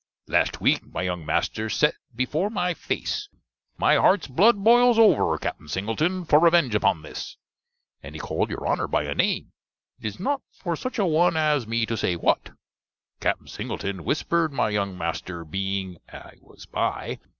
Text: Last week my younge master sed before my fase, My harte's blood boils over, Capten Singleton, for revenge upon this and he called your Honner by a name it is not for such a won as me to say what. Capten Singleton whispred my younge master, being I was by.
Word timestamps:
Last 0.25 0.59
week 0.59 0.81
my 0.87 1.03
younge 1.03 1.27
master 1.27 1.69
sed 1.69 1.93
before 2.15 2.49
my 2.49 2.73
fase, 2.73 3.29
My 3.77 3.97
harte's 3.97 4.25
blood 4.25 4.63
boils 4.63 4.97
over, 4.97 5.37
Capten 5.37 5.69
Singleton, 5.69 6.25
for 6.25 6.39
revenge 6.39 6.73
upon 6.73 7.03
this 7.03 7.37
and 8.01 8.15
he 8.15 8.19
called 8.19 8.49
your 8.49 8.65
Honner 8.65 8.87
by 8.87 9.03
a 9.03 9.13
name 9.13 9.51
it 9.99 10.07
is 10.07 10.19
not 10.19 10.41
for 10.51 10.75
such 10.75 10.97
a 10.97 11.05
won 11.05 11.37
as 11.37 11.67
me 11.67 11.85
to 11.85 11.95
say 11.95 12.15
what. 12.15 12.49
Capten 13.19 13.47
Singleton 13.47 13.99
whispred 14.03 14.49
my 14.51 14.69
younge 14.69 14.97
master, 14.97 15.45
being 15.45 15.97
I 16.11 16.33
was 16.39 16.65
by. 16.65 17.19